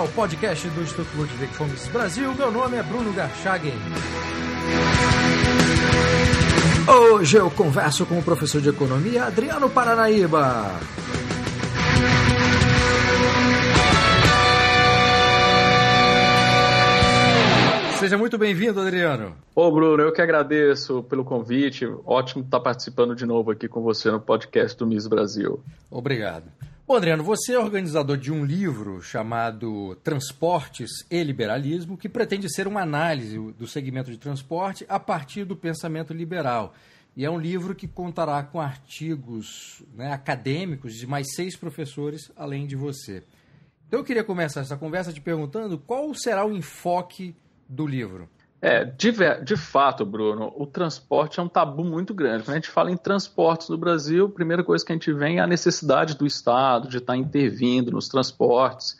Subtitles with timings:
[0.00, 2.34] ao podcast do Instituto Ludwig Fomes Brasil.
[2.34, 3.74] Meu nome é Bruno Garchagen.
[6.88, 10.70] Hoje eu converso com o professor de economia Adriano Paranaíba.
[17.98, 19.36] Seja muito bem-vindo, Adriano.
[19.54, 21.86] Ô, Bruno, eu que agradeço pelo convite.
[22.06, 25.62] Ótimo estar participando de novo aqui com você no podcast do Miss Brasil.
[25.90, 26.44] Obrigado.
[26.90, 32.66] Bom, Adriano, você é organizador de um livro chamado Transportes e Liberalismo, que pretende ser
[32.66, 36.74] uma análise do segmento de transporte a partir do pensamento liberal.
[37.16, 42.66] E é um livro que contará com artigos né, acadêmicos de mais seis professores, além
[42.66, 43.22] de você.
[43.86, 47.36] Então eu queria começar essa conversa te perguntando qual será o enfoque
[47.68, 48.28] do livro?
[48.62, 52.44] É, de, de, fato, Bruno, o transporte é um tabu muito grande.
[52.44, 55.36] Quando a gente fala em transportes no Brasil, a primeira coisa que a gente vê
[55.36, 58.98] é a necessidade do Estado de estar intervindo nos transportes.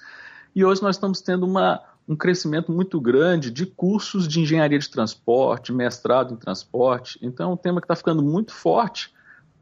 [0.54, 4.88] E hoje nós estamos tendo uma, um crescimento muito grande de cursos de engenharia de
[4.88, 7.18] transporte, mestrado em transporte.
[7.20, 9.12] Então é um tema que está ficando muito forte.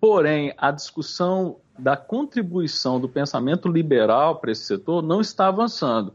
[0.01, 6.13] Porém, a discussão da contribuição do pensamento liberal para esse setor não está avançando.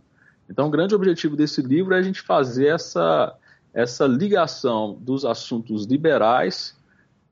[0.49, 3.33] Então, o grande objetivo desse livro é a gente fazer essa,
[3.73, 6.75] essa ligação dos assuntos liberais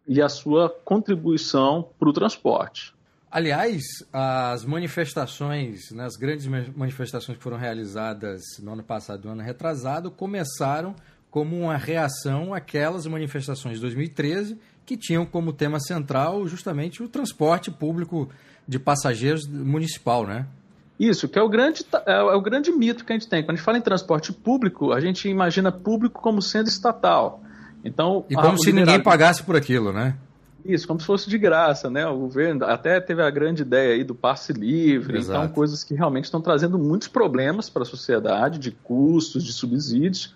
[0.07, 2.93] e a sua contribuição para o transporte.
[3.29, 9.33] Aliás, as manifestações, né, as grandes manifestações que foram realizadas no ano passado e no
[9.33, 10.95] ano retrasado, começaram
[11.29, 17.71] como uma reação àquelas manifestações de 2013 que tinham como tema central justamente o transporte
[17.71, 18.29] público
[18.67, 20.45] de passageiros municipal, né?
[21.01, 23.41] Isso, que é o, grande, é, é o grande mito que a gente tem.
[23.41, 27.41] Quando a gente fala em transporte público, a gente imagina público como sendo estatal.
[27.83, 30.15] Então, e como se ninguém pagasse por aquilo, né?
[30.63, 32.05] Isso, como se fosse de graça, né?
[32.05, 35.39] O governo até teve a grande ideia aí do passe livre, então, Exato.
[35.45, 40.35] então coisas que realmente estão trazendo muitos problemas para a sociedade, de custos, de subsídios.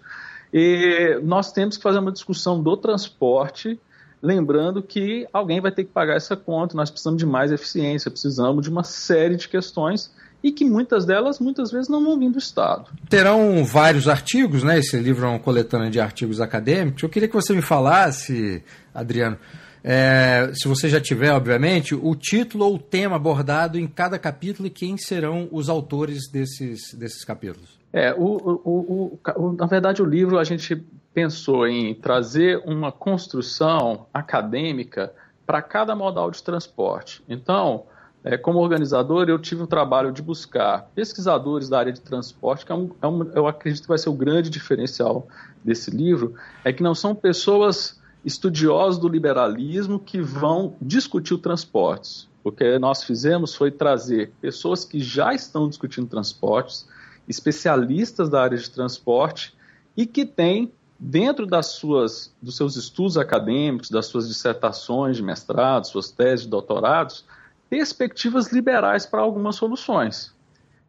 [0.52, 3.80] E nós temos que fazer uma discussão do transporte,
[4.20, 8.64] lembrando que alguém vai ter que pagar essa conta, nós precisamos de mais eficiência, precisamos
[8.64, 10.12] de uma série de questões
[10.46, 12.92] e que muitas delas, muitas vezes, não vão vir do Estado.
[13.10, 14.78] Terão vários artigos, né?
[14.78, 17.02] Esse livro é uma coletânea de artigos acadêmicos.
[17.02, 18.64] Eu queria que você me falasse,
[18.94, 19.40] Adriano,
[19.84, 24.68] é, se você já tiver, obviamente, o título ou o tema abordado em cada capítulo
[24.68, 27.80] e quem serão os autores desses, desses capítulos.
[27.92, 30.76] É, o, o, o, na verdade, o livro a gente
[31.12, 35.12] pensou em trazer uma construção acadêmica
[35.44, 37.24] para cada modal de transporte.
[37.28, 37.86] Então,
[38.26, 42.72] é, como organizador, eu tive o trabalho de buscar pesquisadores da área de transporte, que
[42.72, 45.28] é um, é um, eu acredito que vai ser o grande diferencial
[45.64, 46.34] desse livro,
[46.64, 52.28] é que não são pessoas estudiosos do liberalismo que vão discutir o transportes.
[52.44, 56.88] O que nós fizemos foi trazer pessoas que já estão discutindo transportes,
[57.30, 59.56] especialistas da área de transporte
[59.96, 65.86] e que têm dentro das suas, dos seus estudos acadêmicos, das suas dissertações de mestrado,
[65.86, 67.24] suas teses de doutorados,
[67.70, 70.34] perspectivas liberais para algumas soluções.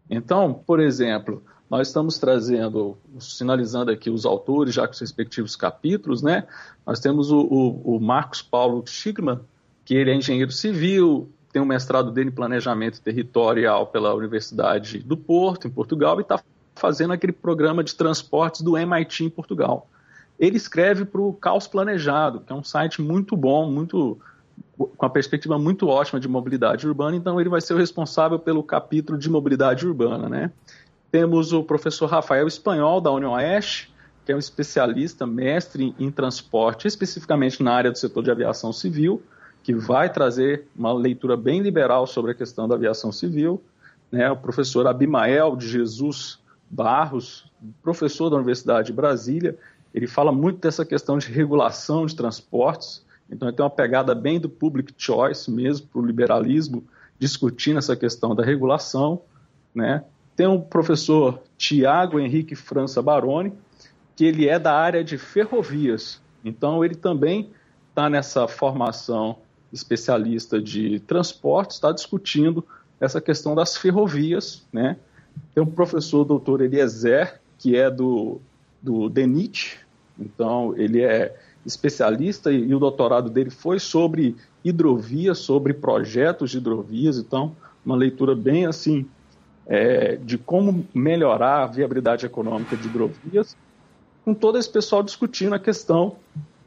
[0.09, 6.23] Então, por exemplo, nós estamos trazendo, sinalizando aqui os autores, já com os respectivos capítulos,
[6.23, 6.47] né?
[6.87, 9.41] Nós temos o, o, o Marcos Paulo Schickman,
[9.85, 15.17] que ele é engenheiro civil, tem um mestrado dele em planejamento territorial pela Universidade do
[15.17, 16.41] Porto, em Portugal, e está
[16.75, 19.89] fazendo aquele programa de transportes do MIT em Portugal.
[20.39, 24.19] Ele escreve para o Caos Planejado, que é um site muito bom, muito
[24.77, 28.63] com a perspectiva muito ótima de mobilidade urbana, então ele vai ser o responsável pelo
[28.63, 30.51] capítulo de mobilidade urbana, né?
[31.11, 36.89] Temos o professor Rafael Espanhol, da União Oeste, que é um especialista, mestre em transporte,
[36.89, 39.23] especificamente na área do setor de aviação civil,
[39.63, 43.63] que vai trazer uma leitura bem liberal sobre a questão da aviação civil.
[44.11, 44.31] Né?
[44.31, 47.51] O professor Abimael de Jesus Barros,
[47.83, 49.57] professor da Universidade de Brasília,
[49.95, 54.39] ele fala muito dessa questão de regulação de transportes, então, ele tem uma pegada bem
[54.39, 56.85] do public choice mesmo, para o liberalismo,
[57.19, 59.23] discutindo essa questão da regulação.
[59.75, 60.05] Né?
[60.37, 63.53] Tem o professor Tiago Henrique França Baroni,
[64.15, 66.21] que ele é da área de ferrovias.
[66.45, 67.51] Então, ele também
[67.91, 69.39] está nessa formação
[69.73, 72.65] especialista de transporte, está discutindo
[73.01, 74.65] essa questão das ferrovias.
[74.73, 74.97] Né?
[75.55, 78.41] Tem o professor doutor Eliezer, que é do,
[78.81, 79.81] do DENIT,
[80.19, 86.59] então ele é especialista e, e o doutorado dele foi sobre hidrovias, sobre projetos de
[86.59, 89.07] hidrovias, então uma leitura bem assim
[89.67, 93.57] é, de como melhorar a viabilidade econômica de hidrovias,
[94.25, 96.17] com todo esse pessoal discutindo a questão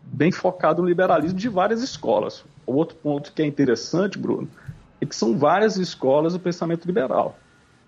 [0.04, 2.44] bem focado no liberalismo de várias escolas.
[2.66, 4.48] O outro ponto que é interessante, Bruno,
[5.02, 7.38] é que são várias escolas do pensamento liberal.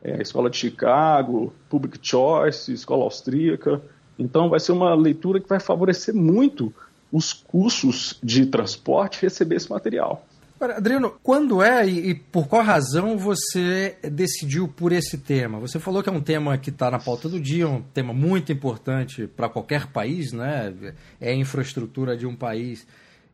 [0.04, 3.82] é, Escola de Chicago, Public Choice, Escola Austríaca.
[4.18, 6.74] Então, vai ser uma leitura que vai favorecer muito
[7.12, 10.26] os cursos de transporte receber esse material.
[10.60, 15.60] Adriano, quando é e, por qual razão você decidiu por esse tema?
[15.60, 18.52] Você falou que é um tema que está na pauta do dia, um tema muito
[18.52, 20.72] importante para qualquer país, né?
[21.20, 22.86] É a infraestrutura de um país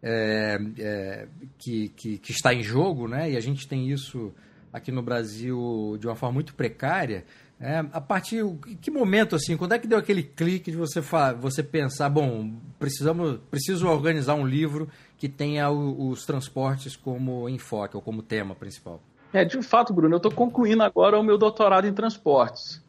[0.01, 1.27] é, é,
[1.57, 3.31] que, que, que, está em jogo, né?
[3.31, 4.33] E a gente tem isso
[4.71, 7.25] aqui no Brasil de uma forma muito precária.
[7.59, 8.45] É, a partir
[8.79, 11.01] que momento assim, quando é que deu aquele clique de você
[11.39, 14.87] você pensar, bom, precisamos preciso organizar um livro
[15.17, 19.01] que tenha o, os transportes como enfoque ou como tema principal?
[19.33, 22.83] É, de fato, Bruno, eu estou concluindo agora o meu doutorado em transportes.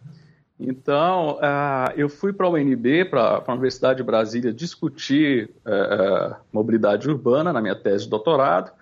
[0.61, 7.09] Então, uh, eu fui para a UNB, para a Universidade de Brasília, discutir uh, mobilidade
[7.09, 8.73] urbana na minha tese de doutorado.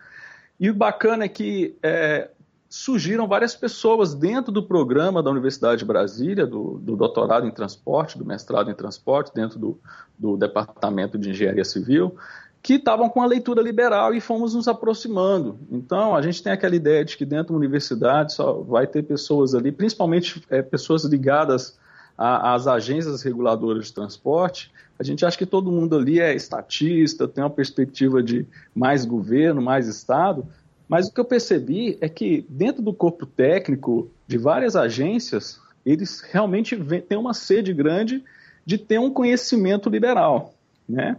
[0.59, 2.36] E o bacana é que uh,
[2.69, 8.19] surgiram várias pessoas dentro do programa da Universidade de Brasília, do, do doutorado em transporte,
[8.19, 9.79] do mestrado em transporte, dentro do,
[10.19, 12.17] do Departamento de Engenharia Civil,
[12.63, 15.59] que estavam com a leitura liberal e fomos nos aproximando.
[15.71, 19.55] Então, a gente tem aquela ideia de que dentro da universidade só vai ter pessoas
[19.55, 21.79] ali, principalmente é, pessoas ligadas
[22.19, 24.73] às agências reguladoras de transporte.
[24.99, 29.61] A gente acha que todo mundo ali é estatista, tem uma perspectiva de mais governo,
[29.61, 30.45] mais Estado,
[30.89, 36.21] mas o que eu percebi é que dentro do corpo técnico de várias agências, eles
[36.21, 36.77] realmente
[37.09, 38.23] têm uma sede grande
[38.65, 40.55] de ter um conhecimento liberal,
[40.89, 41.17] né?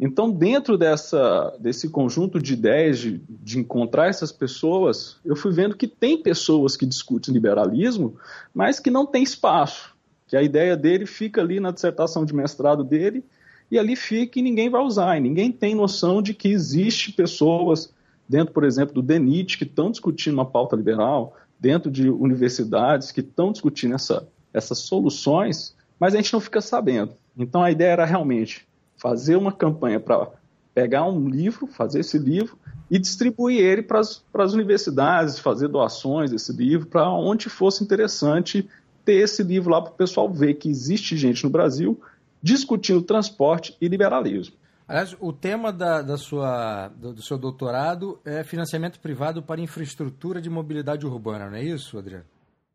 [0.00, 5.76] Então, dentro dessa, desse conjunto de ideias de, de, encontrar essas pessoas, eu fui vendo
[5.76, 8.16] que tem pessoas que discutem liberalismo,
[8.52, 9.94] mas que não tem espaço.
[10.26, 13.24] Que a ideia dele fica ali na dissertação de mestrado dele,
[13.70, 15.16] e ali fica e ninguém vai usar.
[15.16, 17.94] E ninguém tem noção de que existe pessoas
[18.28, 23.20] dentro, por exemplo, do DENIT que estão discutindo uma pauta liberal, dentro de universidades que
[23.20, 27.12] estão discutindo essa, essas soluções, mas a gente não fica sabendo.
[27.36, 28.66] Então, a ideia era realmente
[28.96, 30.28] fazer uma campanha para
[30.74, 32.58] pegar um livro, fazer esse livro
[32.90, 38.68] e distribuir ele para as universidades, fazer doações desse livro, para onde fosse interessante
[39.04, 42.00] ter esse livro lá para o pessoal ver que existe gente no Brasil
[42.42, 44.54] discutindo transporte e liberalismo.
[44.86, 50.40] Aliás, o tema da, da sua, do, do seu doutorado é financiamento privado para infraestrutura
[50.40, 52.24] de mobilidade urbana, não é isso, Adriano?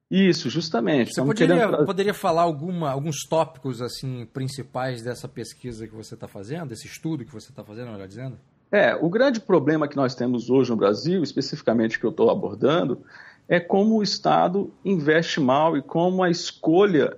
[0.09, 1.13] Isso, justamente.
[1.13, 1.86] Você poderia, querendo...
[1.86, 7.25] poderia falar alguma, alguns tópicos assim principais dessa pesquisa que você está fazendo, desse estudo
[7.25, 8.38] que você está fazendo, melhor dizendo?
[8.71, 13.01] É, o grande problema que nós temos hoje no Brasil, especificamente que eu estou abordando,
[13.48, 17.18] é como o Estado investe mal e como a escolha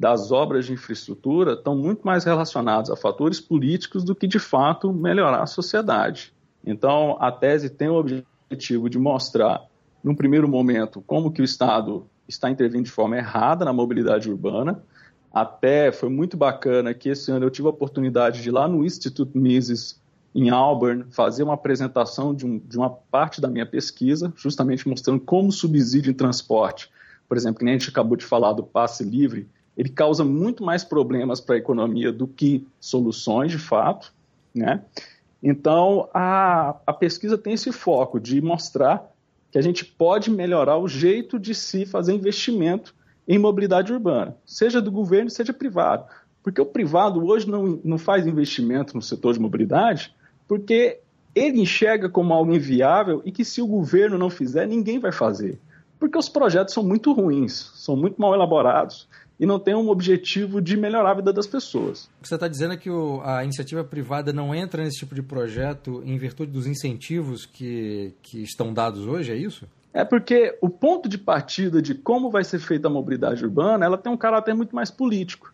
[0.00, 4.90] das obras de infraestrutura estão muito mais relacionadas a fatores políticos do que, de fato,
[4.94, 6.32] melhorar a sociedade.
[6.64, 9.62] Então, a tese tem o objetivo de mostrar,
[10.02, 14.82] num primeiro momento, como que o Estado está intervindo de forma errada na mobilidade urbana.
[15.30, 18.82] Até foi muito bacana que esse ano eu tive a oportunidade de ir lá no
[18.82, 20.00] Instituto Mises,
[20.34, 25.20] em Auburn, fazer uma apresentação de, um, de uma parte da minha pesquisa, justamente mostrando
[25.20, 26.90] como o subsídio em transporte,
[27.28, 29.46] por exemplo, que nem a gente acabou de falar do passe livre,
[29.76, 34.12] ele causa muito mais problemas para a economia do que soluções, de fato.
[34.54, 34.82] Né?
[35.42, 39.10] Então, a, a pesquisa tem esse foco de mostrar
[39.50, 42.94] que a gente pode melhorar o jeito de se fazer investimento
[43.26, 46.04] em mobilidade urbana, seja do governo, seja privado.
[46.42, 50.14] Porque o privado hoje não, não faz investimento no setor de mobilidade
[50.48, 50.98] porque
[51.34, 55.60] ele enxerga como algo inviável e que se o governo não fizer, ninguém vai fazer.
[55.98, 59.06] Porque os projetos são muito ruins, são muito mal elaborados
[59.40, 62.10] e não tem um objetivo de melhorar a vida das pessoas.
[62.22, 66.18] Você está dizendo que o, a iniciativa privada não entra nesse tipo de projeto em
[66.18, 69.66] virtude dos incentivos que, que estão dados hoje, é isso?
[69.94, 73.96] É porque o ponto de partida de como vai ser feita a mobilidade urbana, ela
[73.96, 75.52] tem um caráter muito mais político.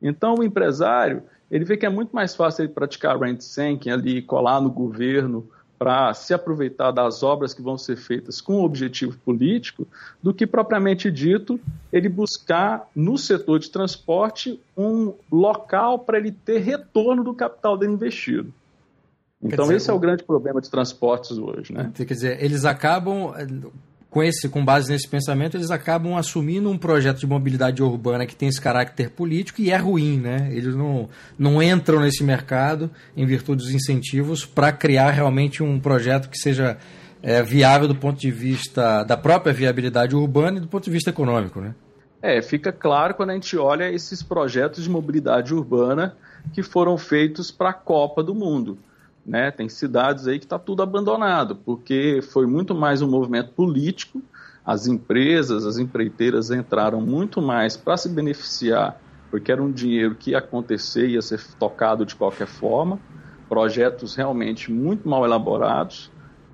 [0.00, 4.22] Então o empresário, ele vê que é muito mais fácil ele praticar rent seeking ali,
[4.22, 9.86] colar no governo, para se aproveitar das obras que vão ser feitas com objetivo político,
[10.22, 11.60] do que propriamente dito
[11.92, 17.92] ele buscar no setor de transporte um local para ele ter retorno do capital dele
[17.92, 18.52] investido.
[19.42, 21.92] Então dizer, esse é o grande problema de transportes hoje, né?
[21.94, 23.32] Quer dizer, eles acabam
[24.16, 28.34] com, esse, com base nesse pensamento, eles acabam assumindo um projeto de mobilidade urbana que
[28.34, 30.48] tem esse caráter político e é ruim, né?
[30.52, 31.06] Eles não,
[31.38, 36.78] não entram nesse mercado em virtude dos incentivos para criar realmente um projeto que seja
[37.22, 41.10] é, viável do ponto de vista da própria viabilidade urbana e do ponto de vista
[41.10, 41.74] econômico, né?
[42.22, 46.16] É, fica claro quando a gente olha esses projetos de mobilidade urbana
[46.54, 48.78] que foram feitos para a Copa do Mundo.
[49.26, 49.50] Né?
[49.50, 54.22] Tem cidades aí que está tudo abandonado, porque foi muito mais um movimento político
[54.66, 60.32] as empresas, as empreiteiras entraram muito mais para se beneficiar, porque era um dinheiro que
[60.32, 62.98] ia acontecer, ia ser tocado de qualquer forma,
[63.48, 66.10] projetos realmente muito mal elaborados,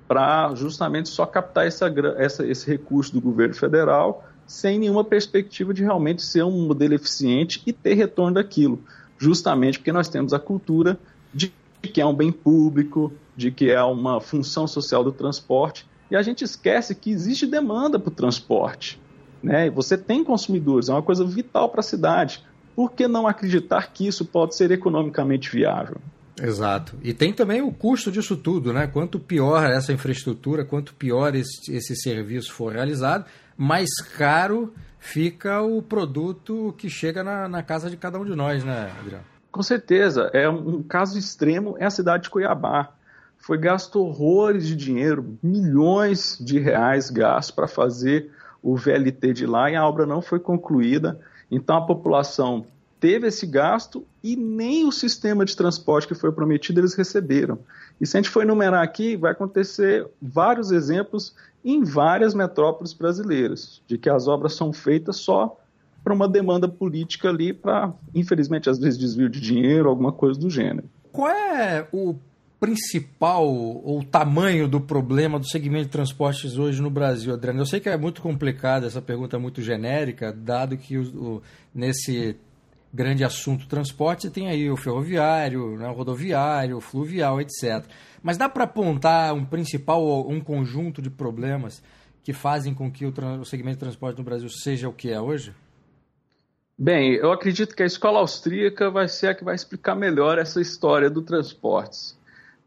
[0.07, 5.81] para justamente só captar essa, essa, esse recurso do governo federal sem nenhuma perspectiva de
[5.81, 8.79] realmente ser um modelo eficiente e ter retorno daquilo,
[9.17, 10.99] justamente porque nós temos a cultura
[11.83, 16.15] de que é um bem público, de que é uma função social do transporte, e
[16.15, 18.99] a gente esquece que existe demanda para o transporte.
[19.41, 19.69] Né?
[19.69, 22.43] Você tem consumidores, é uma coisa vital para a cidade.
[22.75, 25.97] Por que não acreditar que isso pode ser economicamente viável?
[26.41, 26.97] Exato.
[27.03, 28.87] E tem também o custo disso tudo, né?
[28.87, 33.25] Quanto pior essa infraestrutura, quanto pior esse, esse serviço for realizado,
[33.55, 38.63] mais caro fica o produto que chega na, na casa de cada um de nós,
[38.63, 39.32] né, Adriano?
[39.53, 40.31] Com certeza.
[40.33, 42.89] É um, caso extremo é a cidade de Cuiabá.
[43.37, 48.31] Foi gasto horrores de dinheiro, milhões de reais gastos para fazer
[48.63, 51.19] o VLT de lá e a obra não foi concluída.
[51.51, 52.65] Então a população
[52.99, 57.59] teve esse gasto e nem o sistema de transporte que foi prometido eles receberam.
[58.01, 63.83] E se a gente for enumerar aqui, vai acontecer vários exemplos em várias metrópoles brasileiras,
[63.85, 65.59] de que as obras são feitas só
[66.03, 70.49] para uma demanda política ali, para, infelizmente, às vezes desvio de dinheiro, alguma coisa do
[70.49, 70.89] gênero.
[71.11, 72.15] Qual é o
[72.59, 77.59] principal ou tamanho do problema do segmento de transportes hoje no Brasil, Adriano?
[77.59, 81.41] Eu sei que é muito complicado, essa pergunta é muito genérica, dado que o, o,
[81.73, 82.37] nesse
[82.93, 87.83] grande assunto transporte, tem aí o ferroviário, né, o rodoviário, o fluvial, etc.
[88.21, 91.81] Mas dá para apontar um principal, um conjunto de problemas
[92.23, 95.19] que fazem com que o, o segmento de transporte no Brasil seja o que é
[95.19, 95.53] hoje?
[96.77, 100.59] Bem, eu acredito que a escola austríaca vai ser a que vai explicar melhor essa
[100.59, 102.17] história do transportes.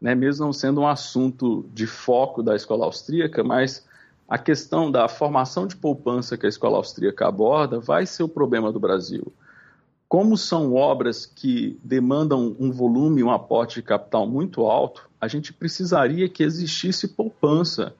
[0.01, 0.15] Né?
[0.15, 3.85] Mesmo não sendo um assunto de foco da escola austríaca, mas
[4.27, 8.71] a questão da formação de poupança que a escola austríaca aborda vai ser o problema
[8.71, 9.33] do Brasil.
[10.07, 15.51] Como são obras que demandam um volume, um aporte de capital muito alto, a gente
[15.51, 17.93] precisaria que existisse poupança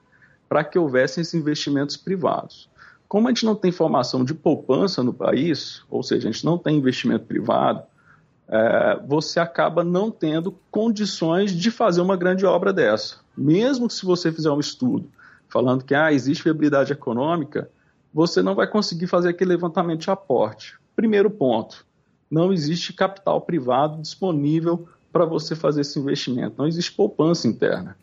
[0.47, 2.69] para que houvessem esses investimentos privados.
[3.07, 6.57] Como a gente não tem formação de poupança no país, ou seja, a gente não
[6.57, 7.83] tem investimento privado,
[8.49, 13.17] é, você acaba não tendo condições de fazer uma grande obra dessa.
[13.37, 15.09] Mesmo que se você fizer um estudo
[15.49, 17.69] falando que ah, existe viabilidade econômica,
[18.13, 20.77] você não vai conseguir fazer aquele levantamento de aporte.
[20.95, 21.85] Primeiro ponto,
[22.29, 27.97] não existe capital privado disponível para você fazer esse investimento, não existe poupança interna.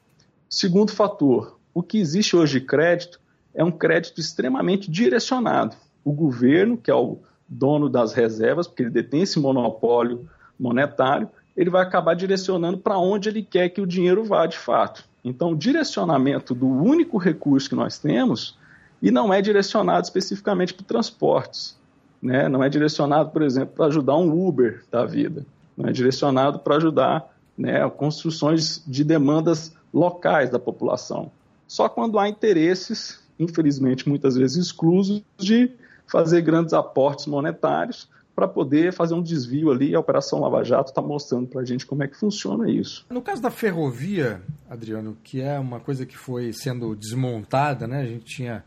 [0.49, 3.21] Segundo fator, o que existe hoje de crédito
[3.55, 5.77] é um crédito extremamente direcionado.
[6.05, 7.19] O governo, que é o
[7.49, 13.29] dono das reservas, porque ele detém esse monopólio monetário, ele vai acabar direcionando para onde
[13.29, 15.05] ele quer que o dinheiro vá de fato.
[15.25, 18.59] Então, o direcionamento do único recurso que nós temos,
[19.01, 21.79] e não é direcionado especificamente para transportes,
[22.21, 22.49] né?
[22.49, 25.47] não é direcionado, por exemplo, para ajudar um Uber da vida,
[25.77, 31.31] não é direcionado para ajudar né, construções de demandas locais da população.
[31.67, 35.71] Só quando há interesses, infelizmente muitas vezes exclusos, de
[36.07, 39.95] fazer grandes aportes monetários para poder fazer um desvio ali.
[39.95, 43.07] A Operação Lava Jato está mostrando para a gente como é que funciona isso.
[43.09, 48.01] No caso da ferrovia, Adriano, que é uma coisa que foi sendo desmontada, né?
[48.01, 48.65] A gente tinha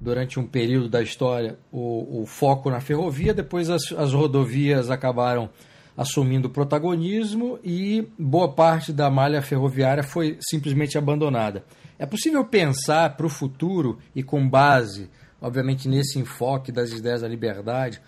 [0.00, 5.48] durante um período da história o, o foco na ferrovia, depois as, as rodovias acabaram
[5.96, 11.64] assumindo protagonismo e boa parte da malha ferroviária foi simplesmente abandonada.
[11.98, 17.28] É possível pensar para o futuro e com base, obviamente, nesse enfoque das ideias da
[17.28, 18.00] liberdade,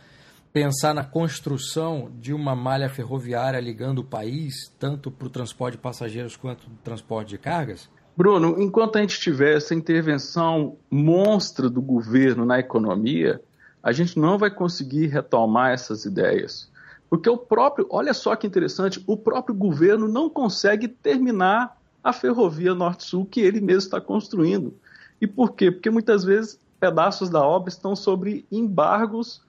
[0.52, 5.82] pensar na construção de uma malha ferroviária ligando o país, tanto para o transporte de
[5.82, 7.88] passageiros quanto o transporte de cargas?
[8.16, 13.42] Bruno, enquanto a gente tiver essa intervenção monstra do governo na economia,
[13.82, 16.70] a gente não vai conseguir retomar essas ideias.
[17.14, 22.74] Porque o próprio, olha só que interessante, o próprio governo não consegue terminar a ferrovia
[22.74, 24.74] Norte-Sul que ele mesmo está construindo.
[25.20, 25.70] E por quê?
[25.70, 29.40] Porque muitas vezes pedaços da obra estão sobre embargos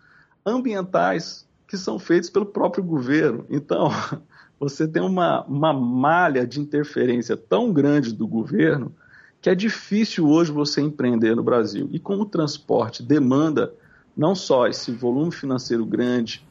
[0.45, 3.47] ambientais que são feitos pelo próprio governo.
[3.49, 3.89] Então,
[4.59, 8.93] você tem uma, uma malha de interferência tão grande do governo
[9.41, 11.89] que é difícil hoje você empreender no Brasil.
[11.91, 13.73] E como o transporte demanda
[14.15, 16.45] não só esse volume financeiro grande,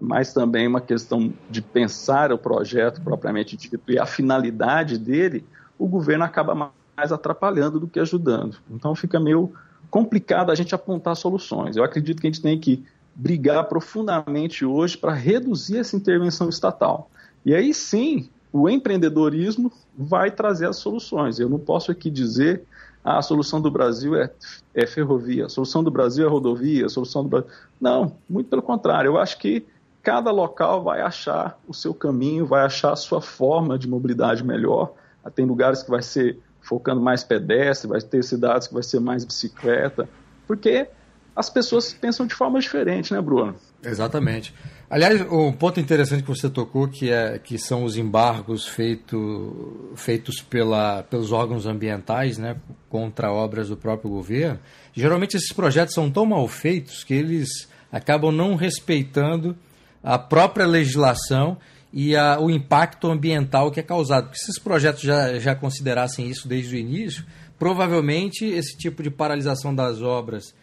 [0.00, 5.44] mas também uma questão de pensar o projeto propriamente dito e a finalidade dele,
[5.78, 8.56] o governo acaba mais atrapalhando do que ajudando.
[8.70, 9.52] Então fica meio
[9.90, 11.76] complicado a gente apontar soluções.
[11.76, 17.10] Eu acredito que a gente tem que brigar profundamente hoje para reduzir essa intervenção estatal.
[17.44, 21.38] E aí sim, o empreendedorismo vai trazer as soluções.
[21.38, 22.62] Eu não posso aqui dizer
[23.04, 24.30] ah, a solução do Brasil é,
[24.74, 27.50] é ferrovia, a solução do Brasil é rodovia, a solução do Brasil.
[27.80, 29.08] Não, muito pelo contrário.
[29.08, 29.66] Eu acho que
[30.02, 34.94] cada local vai achar o seu caminho, vai achar a sua forma de mobilidade melhor.
[35.34, 39.24] Tem lugares que vai ser focando mais pedestre, vai ter cidades que vai ser mais
[39.24, 40.08] bicicleta,
[40.46, 40.88] porque
[41.34, 43.54] as pessoas pensam de forma diferente, né, Bruno?
[43.82, 44.54] Exatamente.
[44.88, 50.42] Aliás, um ponto interessante que você tocou, que, é, que são os embargos feito, feitos
[50.42, 52.56] pela, pelos órgãos ambientais né,
[52.88, 54.58] contra obras do próprio governo.
[54.92, 59.56] Geralmente esses projetos são tão mal feitos que eles acabam não respeitando
[60.02, 61.56] a própria legislação
[61.92, 64.24] e a, o impacto ambiental que é causado.
[64.24, 67.24] Porque se esses projetos já, já considerassem isso desde o início,
[67.58, 70.54] provavelmente esse tipo de paralisação das obras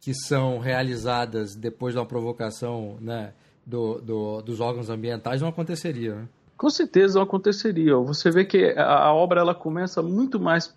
[0.00, 3.32] que são realizadas depois de uma provocação né,
[3.66, 6.14] do, do, dos órgãos ambientais não aconteceria.
[6.14, 6.28] Né?
[6.56, 7.96] Com certeza não aconteceria.
[7.96, 10.74] Você vê que a, a obra ela começa muito mais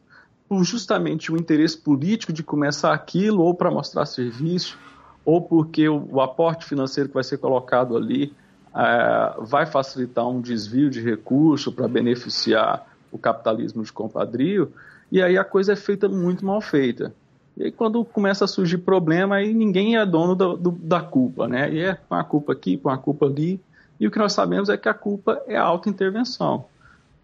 [0.47, 4.77] por justamente o interesse político de começar aquilo, ou para mostrar serviço,
[5.25, 8.33] ou porque o, o, aporte financeiro que vai ser colocado ali
[8.75, 14.71] é, vai facilitar um desvio de recurso para beneficiar o capitalismo de compadrio,
[15.11, 17.13] e aí a coisa é feita muito mal feita.
[17.55, 21.47] E aí quando começa a surgir problema, aí ninguém é dono do, do, da culpa,
[21.47, 21.71] né?
[21.71, 23.61] E é com a culpa aqui, com a culpa ali.
[23.99, 26.65] E o que nós sabemos é que a culpa é a auto-intervenção.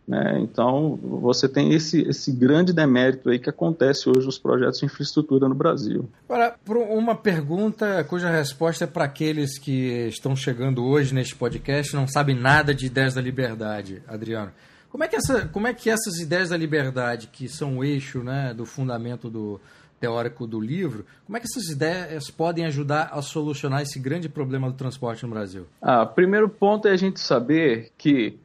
[0.09, 0.39] Né?
[0.41, 5.47] Então, você tem esse, esse grande demérito aí que acontece hoje nos projetos de infraestrutura
[5.47, 6.09] no Brasil.
[6.27, 12.07] Agora, uma pergunta cuja resposta é para aqueles que estão chegando hoje neste podcast não
[12.07, 14.51] sabem nada de ideias da liberdade, Adriano.
[14.89, 18.23] Como é que, essa, como é que essas ideias da liberdade, que são o eixo
[18.23, 19.61] né, do fundamento do,
[19.99, 24.71] teórico do livro, como é que essas ideias podem ajudar a solucionar esse grande problema
[24.71, 25.67] do transporte no Brasil?
[25.79, 28.39] Ah, primeiro ponto é a gente saber que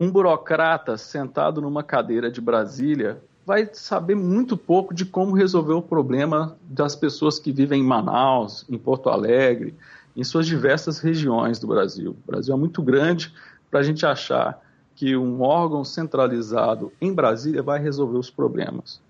[0.00, 5.82] um burocrata sentado numa cadeira de Brasília vai saber muito pouco de como resolver o
[5.82, 9.74] problema das pessoas que vivem em Manaus, em Porto Alegre,
[10.16, 12.16] em suas diversas regiões do Brasil.
[12.26, 13.34] O Brasil é muito grande
[13.70, 14.62] para a gente achar
[14.96, 19.00] que um órgão centralizado em Brasília vai resolver os problemas.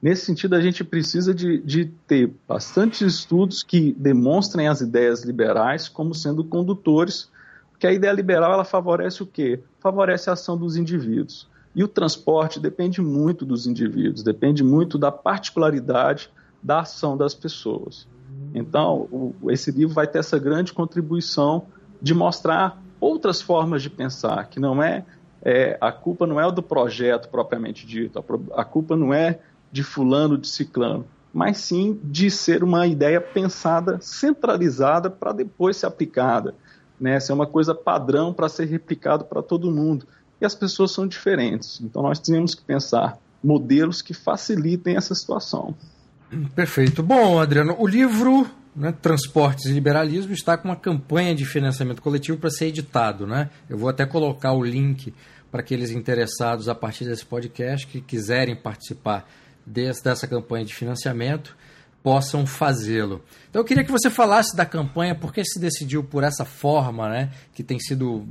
[0.00, 5.88] Nesse sentido, a gente precisa de, de ter bastantes estudos que demonstrem as ideias liberais
[5.88, 7.28] como sendo condutores,
[7.78, 9.62] porque a ideia liberal ela favorece o quê?
[9.78, 11.48] Favorece a ação dos indivíduos.
[11.76, 16.28] E o transporte depende muito dos indivíduos, depende muito da particularidade
[16.60, 18.08] da ação das pessoas.
[18.52, 21.66] Então, o, esse livro vai ter essa grande contribuição
[22.02, 25.04] de mostrar outras formas de pensar, que não é,
[25.40, 29.38] é a culpa não é do projeto propriamente dito, a, a culpa não é
[29.70, 35.86] de fulano, de ciclano, mas sim de ser uma ideia pensada, centralizada para depois ser
[35.86, 36.56] aplicada.
[37.00, 37.18] Né?
[37.20, 40.06] Ser uma coisa padrão para ser replicado para todo mundo.
[40.40, 41.80] E as pessoas são diferentes.
[41.80, 45.74] Então nós temos que pensar modelos que facilitem essa situação.
[46.54, 47.02] Perfeito.
[47.02, 52.38] Bom, Adriano, o livro né, Transportes e Liberalismo está com uma campanha de financiamento coletivo
[52.38, 53.26] para ser editado.
[53.26, 53.50] Né?
[53.68, 55.12] Eu vou até colocar o link
[55.50, 59.28] para aqueles interessados a partir desse podcast que quiserem participar
[59.64, 61.56] desse, dessa campanha de financiamento
[62.02, 63.22] possam fazê-lo.
[63.50, 67.08] Então eu queria que você falasse da campanha, por que se decidiu por essa forma,
[67.08, 68.26] né, que tem sido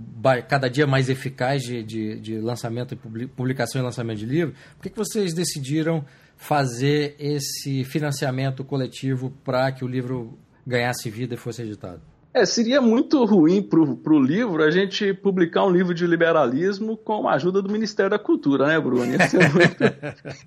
[0.48, 2.96] cada dia mais eficaz de, de, de lançamento,
[3.36, 6.06] publicação e lançamento de livro, por que, que vocês decidiram
[6.38, 12.02] fazer esse financiamento coletivo para que o livro ganhasse vida e fosse editado?
[12.38, 17.28] É, seria muito ruim para o livro a gente publicar um livro de liberalismo com
[17.28, 19.08] a ajuda do Ministério da Cultura, né, Bruno?
[19.08, 19.84] Ia ser muito,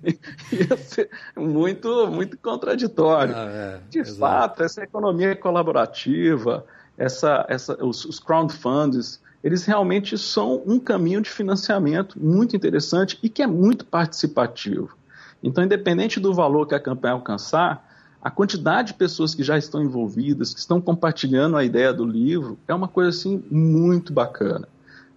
[0.55, 3.35] ia ser muito, muito contraditório.
[3.35, 6.65] Ah, é, de fato, essa economia colaborativa,
[6.97, 13.27] essa, essa, os, os crowdfunds, eles realmente são um caminho de financiamento muito interessante e
[13.27, 14.95] que é muito participativo.
[15.43, 17.85] Então, independente do valor que a campanha alcançar,
[18.21, 22.57] a quantidade de pessoas que já estão envolvidas, que estão compartilhando a ideia do livro,
[22.67, 24.67] é uma coisa assim muito bacana.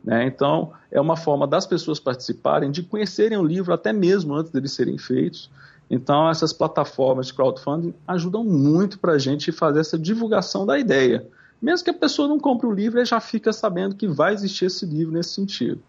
[0.03, 0.27] Né?
[0.27, 4.73] Então, é uma forma das pessoas participarem, de conhecerem o livro até mesmo antes deles
[4.73, 5.51] serem feitos.
[5.91, 11.27] Então, essas plataformas de crowdfunding ajudam muito para a gente fazer essa divulgação da ideia.
[11.61, 14.67] Mesmo que a pessoa não compre o livro, ela já fica sabendo que vai existir
[14.67, 15.81] esse livro nesse sentido.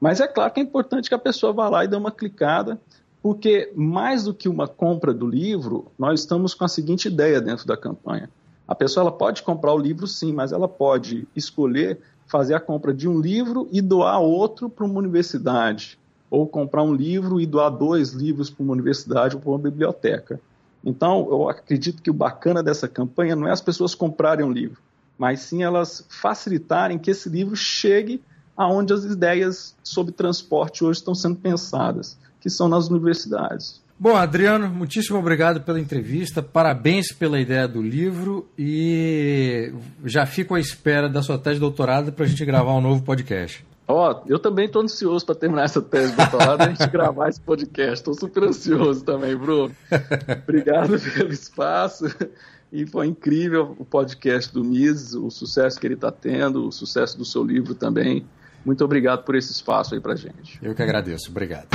[0.00, 2.80] Mas é claro que é importante que a pessoa vá lá e dê uma clicada
[3.26, 7.66] porque mais do que uma compra do livro, nós estamos com a seguinte ideia dentro
[7.66, 8.30] da campanha.
[8.68, 12.94] A pessoa ela pode comprar o livro sim, mas ela pode escolher fazer a compra
[12.94, 15.98] de um livro e doar outro para uma universidade,
[16.30, 20.40] ou comprar um livro e doar dois livros para uma universidade ou para uma biblioteca.
[20.84, 24.80] Então, eu acredito que o bacana dessa campanha não é as pessoas comprarem um livro,
[25.18, 28.22] mas sim elas facilitarem que esse livro chegue
[28.56, 33.82] aonde as ideias sobre transporte hoje estão sendo pensadas que são nas universidades.
[33.98, 39.72] Bom, Adriano, muitíssimo obrigado pela entrevista, parabéns pela ideia do livro e
[40.04, 43.02] já fico à espera da sua tese de doutorado para a gente gravar um novo
[43.02, 43.66] podcast.
[43.88, 46.86] Ó, oh, eu também estou ansioso para terminar essa tese de doutorado e a gente
[46.88, 47.94] gravar esse podcast.
[47.94, 49.74] Estou super ansioso também, Bruno.
[50.44, 52.04] Obrigado pelo espaço.
[52.72, 57.18] E foi incrível o podcast do Mises, o sucesso que ele está tendo, o sucesso
[57.18, 58.24] do seu livro também.
[58.64, 60.60] Muito obrigado por esse espaço aí para gente.
[60.62, 61.30] Eu que agradeço.
[61.30, 61.68] Obrigado.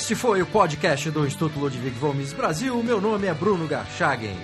[0.00, 2.82] Este foi o podcast do Instituto Ludwig Mises Brasil.
[2.82, 4.34] Meu nome é Bruno Garchagen.